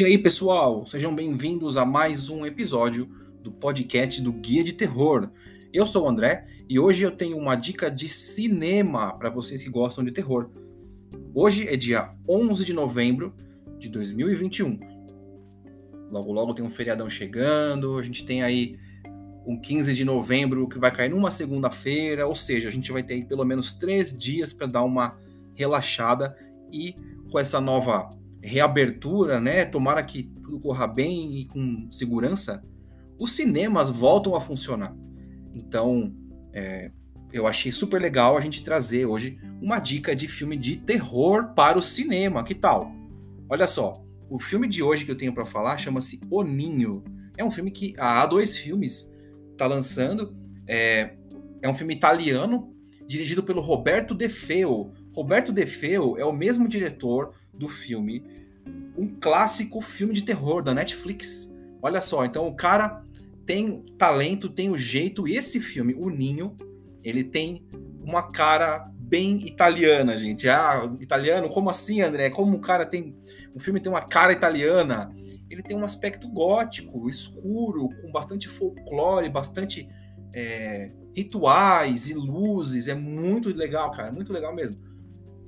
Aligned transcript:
E 0.00 0.04
aí, 0.06 0.16
pessoal, 0.16 0.86
sejam 0.86 1.14
bem-vindos 1.14 1.76
a 1.76 1.84
mais 1.84 2.30
um 2.30 2.46
episódio 2.46 3.06
do 3.42 3.52
podcast 3.52 4.18
do 4.22 4.32
Guia 4.32 4.64
de 4.64 4.72
Terror. 4.72 5.28
Eu 5.74 5.84
sou 5.84 6.06
o 6.06 6.08
André 6.08 6.46
e 6.66 6.78
hoje 6.78 7.04
eu 7.04 7.10
tenho 7.10 7.36
uma 7.36 7.54
dica 7.54 7.90
de 7.90 8.08
cinema 8.08 9.12
para 9.18 9.28
vocês 9.28 9.62
que 9.62 9.68
gostam 9.68 10.02
de 10.02 10.10
terror. 10.10 10.48
Hoje 11.34 11.68
é 11.68 11.76
dia 11.76 12.14
11 12.26 12.64
de 12.64 12.72
novembro 12.72 13.34
de 13.78 13.90
2021. 13.90 14.80
Logo, 16.10 16.32
logo 16.32 16.54
tem 16.54 16.64
um 16.64 16.70
feriadão 16.70 17.10
chegando, 17.10 17.98
a 17.98 18.02
gente 18.02 18.24
tem 18.24 18.42
aí 18.42 18.78
um 19.46 19.60
15 19.60 19.92
de 19.92 20.02
novembro 20.02 20.66
que 20.66 20.78
vai 20.78 20.90
cair 20.90 21.10
numa 21.10 21.30
segunda-feira, 21.30 22.26
ou 22.26 22.34
seja, 22.34 22.68
a 22.68 22.72
gente 22.72 22.90
vai 22.90 23.02
ter 23.02 23.26
pelo 23.26 23.44
menos 23.44 23.74
três 23.74 24.16
dias 24.16 24.50
para 24.50 24.66
dar 24.66 24.82
uma 24.82 25.18
relaxada 25.54 26.34
e 26.72 26.94
com 27.30 27.38
essa 27.38 27.60
nova 27.60 28.08
reabertura, 28.42 29.40
né? 29.40 29.64
Tomara 29.64 30.02
que 30.02 30.24
tudo 30.42 30.60
corra 30.60 30.86
bem 30.86 31.40
e 31.40 31.46
com 31.46 31.88
segurança, 31.90 32.62
os 33.18 33.32
cinemas 33.32 33.88
voltam 33.88 34.34
a 34.34 34.40
funcionar. 34.40 34.96
Então, 35.54 36.14
é, 36.52 36.90
eu 37.32 37.46
achei 37.46 37.70
super 37.70 38.00
legal 38.00 38.36
a 38.36 38.40
gente 38.40 38.62
trazer 38.62 39.06
hoje 39.06 39.38
uma 39.60 39.78
dica 39.78 40.16
de 40.16 40.26
filme 40.26 40.56
de 40.56 40.76
terror 40.76 41.52
para 41.54 41.78
o 41.78 41.82
cinema. 41.82 42.42
Que 42.42 42.54
tal? 42.54 42.92
Olha 43.48 43.66
só, 43.66 43.92
o 44.28 44.38
filme 44.38 44.68
de 44.68 44.82
hoje 44.82 45.04
que 45.04 45.10
eu 45.10 45.16
tenho 45.16 45.34
para 45.34 45.44
falar 45.44 45.76
chama-se 45.76 46.20
O 46.30 46.42
Ninho. 46.42 47.04
É 47.36 47.44
um 47.44 47.50
filme 47.50 47.70
que 47.70 47.94
a 47.98 48.26
A2 48.26 48.56
Filmes 48.56 49.12
está 49.52 49.66
lançando. 49.66 50.34
É, 50.66 51.14
é 51.62 51.68
um 51.68 51.74
filme 51.74 51.94
italiano 51.94 52.74
dirigido 53.06 53.42
pelo 53.42 53.60
Roberto 53.60 54.14
De 54.14 54.28
Feo. 54.28 54.92
Roberto 55.14 55.52
De 55.52 55.66
Feo 55.66 56.16
é 56.16 56.24
o 56.24 56.32
mesmo 56.32 56.68
diretor 56.68 57.34
do 57.52 57.68
filme, 57.68 58.24
um 58.96 59.08
clássico 59.20 59.80
filme 59.80 60.14
de 60.14 60.22
terror 60.22 60.62
da 60.62 60.74
Netflix. 60.74 61.52
Olha 61.82 62.00
só, 62.00 62.24
então 62.24 62.46
o 62.46 62.54
cara 62.54 63.02
tem 63.46 63.82
talento, 63.98 64.48
tem 64.48 64.70
o 64.70 64.76
jeito, 64.76 65.26
e 65.26 65.36
esse 65.36 65.58
filme, 65.58 65.94
O 65.94 66.08
Ninho, 66.08 66.56
ele 67.02 67.24
tem 67.24 67.64
uma 68.02 68.22
cara 68.22 68.90
bem 68.98 69.44
italiana, 69.46 70.16
gente. 70.16 70.48
Ah, 70.48 70.88
italiano? 71.00 71.48
Como 71.48 71.68
assim, 71.68 72.00
André? 72.00 72.30
Como 72.30 72.56
o 72.56 72.60
cara 72.60 72.86
tem. 72.86 73.16
O 73.52 73.58
filme 73.58 73.80
tem 73.80 73.90
uma 73.90 74.02
cara 74.02 74.32
italiana. 74.32 75.10
Ele 75.50 75.62
tem 75.62 75.76
um 75.76 75.84
aspecto 75.84 76.28
gótico, 76.28 77.08
escuro, 77.08 77.88
com 78.00 78.12
bastante 78.12 78.46
folclore, 78.46 79.28
bastante 79.28 79.88
é, 80.32 80.92
rituais 81.14 82.08
e 82.08 82.14
luzes. 82.14 82.86
É 82.86 82.94
muito 82.94 83.48
legal, 83.48 83.90
cara. 83.90 84.12
Muito 84.12 84.32
legal 84.32 84.54
mesmo. 84.54 84.80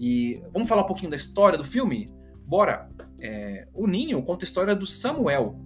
E 0.02 0.42
vamos 0.52 0.68
falar 0.68 0.82
um 0.82 0.86
pouquinho 0.86 1.12
da 1.12 1.16
história 1.16 1.56
do 1.56 1.62
filme? 1.62 2.08
Bora! 2.44 2.90
É, 3.20 3.68
o 3.72 3.86
Ninho 3.86 4.20
conta 4.24 4.44
a 4.44 4.46
história 4.46 4.74
do 4.74 4.84
Samuel, 4.84 5.56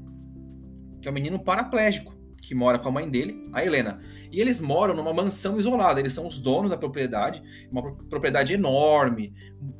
que 1.01 1.09
é 1.09 1.11
um 1.11 1.15
menino 1.15 1.43
paraplégico, 1.43 2.15
que 2.43 2.55
mora 2.55 2.79
com 2.79 2.87
a 2.91 2.93
mãe 2.93 3.09
dele, 3.09 3.43
a 3.51 3.65
Helena. 3.65 3.99
E 4.31 4.39
eles 4.39 4.61
moram 4.61 4.95
numa 4.95 5.15
mansão 5.15 5.59
isolada, 5.59 6.01
eles 6.01 6.13
são 6.13 6.29
os 6.29 6.39
donos 6.39 6.71
da 6.71 6.77
propriedade, 6.77 7.43
uma 7.73 7.97
propriedade 8.11 8.53
enorme, 8.53 9.33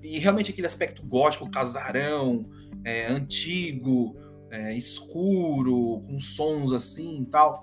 e 0.03 0.19
realmente 0.19 0.53
aquele 0.53 0.67
aspecto 0.67 1.05
gótico, 1.05 1.51
casarão, 1.51 2.49
é, 2.83 3.09
antigo, 3.09 4.17
é, 4.51 4.75
escuro, 4.75 6.01
com 6.01 6.17
sons 6.17 6.73
assim 6.73 7.25
e 7.25 7.27
tal. 7.27 7.63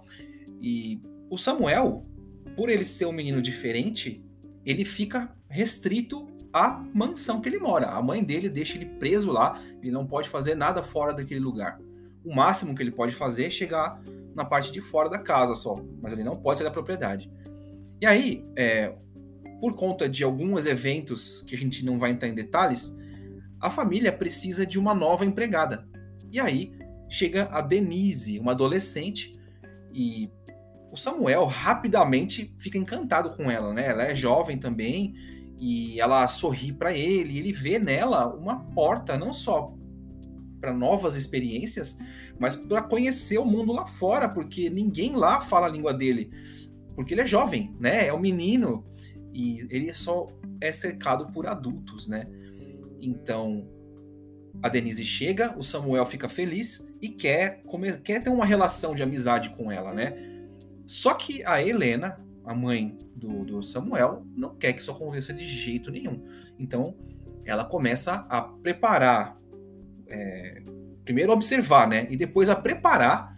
E 0.61 1.01
o 1.27 1.39
Samuel, 1.39 2.05
por 2.55 2.69
ele 2.69 2.85
ser 2.85 3.07
um 3.07 3.11
menino 3.11 3.41
diferente, 3.41 4.23
ele 4.65 4.85
fica 4.85 5.35
restrito 5.49 6.27
à 6.51 6.83
mansão 6.93 7.41
que 7.41 7.49
ele 7.49 7.59
mora. 7.59 7.87
A 7.87 8.01
mãe 8.01 8.23
dele 8.23 8.49
deixa 8.49 8.77
ele 8.77 8.85
preso 8.85 9.31
lá, 9.31 9.59
ele 9.81 9.91
não 9.91 10.05
pode 10.05 10.29
fazer 10.29 10.55
nada 10.55 10.83
fora 10.83 11.13
daquele 11.13 11.39
lugar. 11.39 11.79
O 12.23 12.33
máximo 12.33 12.73
que 12.73 12.81
ele 12.81 12.91
pode 12.91 13.13
fazer 13.13 13.45
é 13.45 13.49
chegar 13.49 14.01
na 14.35 14.45
parte 14.45 14.71
de 14.71 14.79
fora 14.81 15.09
da 15.09 15.19
casa 15.19 15.55
só, 15.55 15.75
mas 16.01 16.13
ele 16.13 16.23
não 16.23 16.35
pode 16.35 16.59
sair 16.59 16.67
da 16.67 16.71
propriedade. 16.71 17.29
E 18.01 18.05
aí, 18.05 18.45
é, 18.55 18.95
por 19.59 19.75
conta 19.75 20.09
de 20.09 20.23
alguns 20.23 20.65
eventos 20.65 21.41
que 21.41 21.55
a 21.55 21.57
gente 21.57 21.85
não 21.85 21.99
vai 21.99 22.11
entrar 22.11 22.27
em 22.29 22.35
detalhes, 22.35 22.97
a 23.61 23.69
família 23.69 24.11
precisa 24.11 24.65
de 24.65 24.77
uma 24.77 24.93
nova 24.93 25.25
empregada. 25.25 25.87
E 26.31 26.39
aí 26.39 26.73
chega 27.09 27.47
a 27.51 27.61
Denise, 27.61 28.39
uma 28.39 28.51
adolescente, 28.51 29.31
e 29.93 30.29
o 30.93 30.95
Samuel 30.95 31.45
rapidamente 31.45 32.53
fica 32.59 32.77
encantado 32.77 33.31
com 33.31 33.49
ela, 33.49 33.73
né? 33.73 33.87
Ela 33.87 34.03
é 34.03 34.15
jovem 34.15 34.59
também 34.59 35.15
e 35.59 35.99
ela 35.99 36.27
sorri 36.27 36.71
para 36.71 36.95
ele, 36.95 37.39
ele 37.39 37.51
vê 37.51 37.79
nela 37.79 38.27
uma 38.27 38.59
porta 38.59 39.17
não 39.17 39.33
só 39.33 39.73
para 40.61 40.71
novas 40.71 41.15
experiências, 41.15 41.97
mas 42.39 42.55
para 42.55 42.83
conhecer 42.83 43.39
o 43.39 43.45
mundo 43.45 43.73
lá 43.73 43.87
fora, 43.87 44.29
porque 44.29 44.69
ninguém 44.69 45.15
lá 45.15 45.41
fala 45.41 45.65
a 45.65 45.69
língua 45.69 45.95
dele, 45.95 46.29
porque 46.95 47.15
ele 47.15 47.21
é 47.21 47.25
jovem, 47.25 47.75
né? 47.79 48.05
É 48.05 48.13
um 48.13 48.19
menino 48.19 48.85
e 49.33 49.65
ele 49.71 49.91
só 49.95 50.27
é 50.61 50.71
cercado 50.71 51.25
por 51.31 51.47
adultos, 51.47 52.07
né? 52.07 52.27
Então 53.01 53.67
a 54.61 54.69
Denise 54.69 55.03
chega, 55.03 55.57
o 55.57 55.63
Samuel 55.63 56.05
fica 56.05 56.29
feliz 56.29 56.87
e 57.01 57.09
quer, 57.09 57.63
quer 58.03 58.21
ter 58.21 58.29
uma 58.29 58.45
relação 58.45 58.93
de 58.93 59.01
amizade 59.01 59.49
com 59.57 59.71
ela, 59.71 59.91
né? 59.91 60.32
Só 60.85 61.13
que 61.13 61.43
a 61.45 61.61
Helena, 61.61 62.19
a 62.45 62.53
mãe 62.53 62.97
do, 63.15 63.45
do 63.45 63.63
Samuel, 63.63 64.25
não 64.35 64.55
quer 64.55 64.73
que 64.73 64.81
isso 64.81 64.91
aconteça 64.91 65.33
de 65.33 65.43
jeito 65.43 65.91
nenhum. 65.91 66.23
Então, 66.59 66.95
ela 67.45 67.63
começa 67.63 68.25
a 68.29 68.41
preparar, 68.41 69.37
é, 70.09 70.61
primeiro 71.03 71.31
observar, 71.31 71.87
né? 71.87 72.07
E 72.09 72.17
depois 72.17 72.49
a 72.49 72.55
preparar 72.55 73.33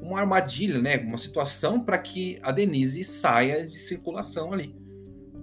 uma 0.00 0.20
armadilha, 0.20 0.80
né? 0.80 0.98
Uma 0.98 1.18
situação 1.18 1.80
para 1.80 1.98
que 1.98 2.38
a 2.42 2.52
Denise 2.52 3.02
saia 3.02 3.64
de 3.64 3.72
circulação 3.72 4.52
ali. 4.52 4.76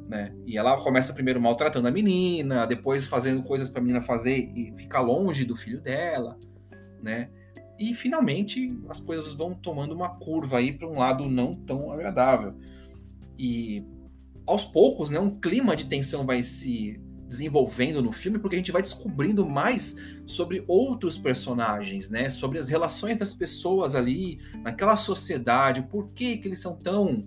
Né? 0.08 0.34
E 0.46 0.58
ela 0.58 0.76
começa 0.82 1.14
primeiro 1.14 1.40
maltratando 1.40 1.88
a 1.88 1.92
menina, 1.92 2.66
depois 2.66 3.08
fazendo 3.08 3.44
coisas 3.44 3.70
para 3.70 3.80
a 3.80 3.82
menina 3.82 4.02
fazer 4.02 4.52
e 4.54 4.74
ficar 4.76 5.00
longe 5.00 5.46
do 5.46 5.56
filho 5.56 5.80
dela, 5.80 6.38
né? 7.02 7.30
E 7.82 7.96
finalmente 7.96 8.78
as 8.88 9.00
coisas 9.00 9.34
vão 9.34 9.56
tomando 9.56 9.96
uma 9.96 10.10
curva 10.10 10.60
aí 10.60 10.72
para 10.72 10.88
um 10.88 11.00
lado 11.00 11.28
não 11.28 11.52
tão 11.52 11.92
agradável. 11.92 12.54
E 13.40 13.84
aos 14.46 14.64
poucos, 14.64 15.10
né, 15.10 15.20
um 15.20 15.40
clima 15.40 15.76
de 15.76 15.88
tensão 15.88 16.24
vai 16.24 16.44
se 16.44 17.02
desenvolvendo 17.28 18.00
no 18.00 18.12
filme, 18.12 18.38
porque 18.38 18.56
a 18.56 18.60
gente 18.60 18.72
vai 18.72 18.84
descobrindo 18.84 19.48
mais 19.48 19.96
sobre 20.28 20.64
outros 20.68 21.18
personagens, 21.18 22.08
né? 22.08 22.30
Sobre 22.30 22.60
as 22.60 22.70
relações 22.70 23.18
das 23.18 23.34
pessoas 23.34 23.96
ali, 23.96 24.38
naquela 24.62 24.96
sociedade, 24.96 25.82
por 25.84 26.10
que, 26.10 26.38
que 26.38 26.48
eles 26.48 26.60
são 26.60 26.76
tão 26.76 27.26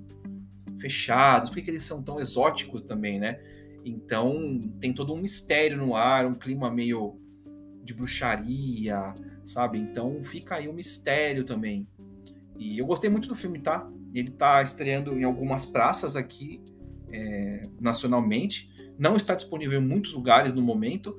fechados, 0.78 1.50
por 1.50 1.56
que, 1.56 1.62
que 1.62 1.70
eles 1.70 1.82
são 1.82 2.00
tão 2.00 2.20
exóticos 2.20 2.82
também, 2.82 3.19
né? 3.19 3.41
Então 3.84 4.60
tem 4.78 4.93
todo 4.93 5.12
um 5.12 5.16
mistério 5.16 5.78
no 5.78 5.97
ar, 5.97 6.26
um 6.26 6.34
clima 6.34 6.70
meio 6.70 7.19
de 7.84 7.95
bruxaria, 7.95 9.15
sabe? 9.45 9.78
Então 9.78 10.22
fica 10.25 10.56
aí 10.56 10.69
um 10.69 10.72
mistério 10.72 11.45
também. 11.45 11.87
E 12.59 12.78
eu 12.78 12.87
gostei 12.87 13.11
muito 13.11 13.28
do 13.28 13.34
filme, 13.34 13.61
tá? 13.61 13.89
Ele 14.12 14.28
está 14.28 14.62
estreando 14.62 15.19
em 15.19 15.25
algumas 15.25 15.67
praças 15.67 16.17
aqui 16.17 16.62
é, 17.12 17.62
nacionalmente. 17.81 18.73
Não 18.99 19.17
está 19.17 19.34
disponível 19.34 19.81
em 19.81 19.84
muitos 19.84 20.15
lugares 20.15 20.53
no 20.53 20.62
momento. 20.62 21.17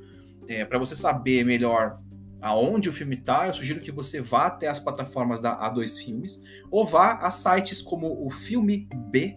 É, 0.47 0.65
Para 0.65 0.79
você 0.79 0.95
saber 0.95 1.43
melhor 1.43 1.99
aonde 2.41 2.89
o 2.89 2.93
filme 2.93 3.15
está, 3.15 3.47
eu 3.47 3.53
sugiro 3.53 3.81
que 3.81 3.91
você 3.91 4.21
vá 4.21 4.45
até 4.45 4.67
as 4.67 4.79
plataformas 4.79 5.39
da 5.39 5.59
A2 5.59 5.97
Filmes 6.03 6.43
ou 6.69 6.85
vá 6.85 7.13
a 7.13 7.31
sites 7.31 7.81
como 7.81 8.23
o 8.23 8.29
Filme 8.29 8.87
B, 9.09 9.35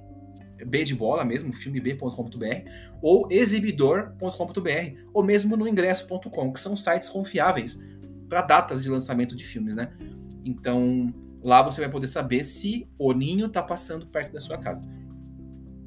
B 0.66 0.84
de 0.84 0.94
bola 0.94 1.24
mesmo, 1.24 1.52
filmeb.com.br, 1.52 2.70
ou 3.02 3.28
exibidor.com.br, 3.30 5.00
ou 5.12 5.22
mesmo 5.22 5.56
no 5.56 5.66
ingresso.com, 5.66 6.52
que 6.52 6.60
são 6.60 6.76
sites 6.76 7.08
confiáveis 7.08 7.78
para 8.28 8.43
datas 8.43 8.82
de 8.82 8.90
lançamento 8.90 9.34
de 9.34 9.44
filmes, 9.44 9.75
né? 9.75 9.90
Então, 10.44 11.12
Lá 11.44 11.62
você 11.62 11.81
vai 11.81 11.90
poder 11.90 12.06
saber 12.06 12.44
se 12.44 12.88
o 12.99 13.12
ninho 13.12 13.46
está 13.46 13.62
passando 13.62 14.06
perto 14.06 14.32
da 14.32 14.40
sua 14.40 14.58
casa. 14.58 14.82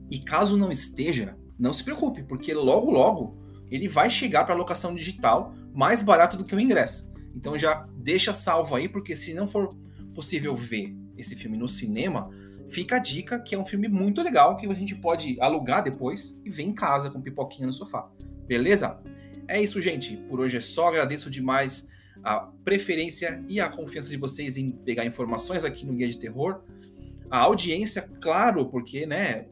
E 0.10 0.20
caso 0.20 0.58
não 0.58 0.72
esteja, 0.72 1.36
não 1.58 1.74
se 1.74 1.84
preocupe, 1.84 2.24
porque 2.24 2.54
logo 2.54 2.90
logo 2.90 3.38
ele 3.70 3.88
vai 3.88 4.10
chegar 4.10 4.46
para 4.46 4.56
locação 4.56 4.96
digital 4.96 5.54
mais 5.74 6.02
barato 6.02 6.38
do 6.38 6.44
que 6.44 6.56
o 6.56 6.60
ingresso. 6.60 7.12
Então 7.34 7.58
já 7.58 7.88
deixa 7.98 8.34
salvo 8.34 8.76
aí, 8.76 8.90
porque 8.90 9.16
se 9.16 9.34
não 9.34 9.48
for 9.48 9.70
possível 10.14 10.56
ver 10.56 10.96
esse 11.18 11.36
filme 11.36 11.58
no 11.58 11.68
cinema, 11.68 12.30
fica 12.72 12.96
a 12.96 13.00
dica 13.00 13.40
que 13.40 13.54
é 13.54 13.60
um 13.60 13.66
filme 13.66 13.88
muito 13.88 14.24
legal 14.24 14.56
que 14.56 14.66
a 14.66 14.74
gente 14.74 14.96
pode 14.96 15.40
alugar 15.40 15.84
depois 15.84 16.40
e 16.46 16.50
ver 16.50 16.64
em 16.64 16.74
casa 16.74 17.10
com 17.10 17.22
pipoquinha 17.22 17.68
no 17.68 17.74
sofá. 17.74 18.10
Beleza? 18.48 19.00
É 19.48 19.62
isso, 19.62 19.82
gente. 19.82 20.16
Por 20.30 20.40
hoje 20.40 20.58
é 20.58 20.62
só. 20.62 20.88
Agradeço 20.88 21.30
demais 21.30 21.90
a 22.24 22.40
preferência 22.64 23.44
e 23.48 23.60
a 23.60 23.70
confiança 23.70 24.10
de 24.10 24.18
vocês 24.18 24.58
em 24.58 24.70
pegar 24.70 25.06
informações 25.06 25.66
aqui 25.66 25.86
no 25.86 25.94
Guia 25.94 26.08
de 26.08 26.18
Terror. 26.18 26.62
A 27.30 27.40
audiência, 27.40 28.10
claro, 28.22 28.66
porque, 28.68 29.06
né, 29.06 29.48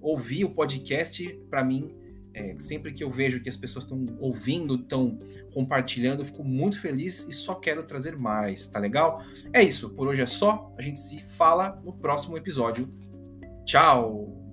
ouvir 0.00 0.44
o 0.44 0.50
podcast, 0.50 1.28
para 1.48 1.64
mim, 1.64 1.90
é, 2.34 2.56
sempre 2.58 2.92
que 2.92 3.04
eu 3.04 3.10
vejo 3.10 3.40
que 3.40 3.48
as 3.48 3.56
pessoas 3.56 3.84
estão 3.84 4.04
ouvindo, 4.18 4.74
estão 4.74 5.16
compartilhando, 5.52 6.20
eu 6.20 6.26
fico 6.26 6.42
muito 6.42 6.80
feliz 6.80 7.26
e 7.28 7.32
só 7.32 7.54
quero 7.54 7.84
trazer 7.84 8.16
mais, 8.16 8.66
tá 8.66 8.78
legal? 8.78 9.22
É 9.52 9.62
isso, 9.62 9.90
por 9.90 10.08
hoje 10.08 10.22
é 10.22 10.26
só. 10.26 10.68
A 10.76 10.82
gente 10.82 10.98
se 10.98 11.22
fala 11.22 11.80
no 11.84 11.92
próximo 11.92 12.36
episódio. 12.36 12.92
Tchau! 13.64 14.44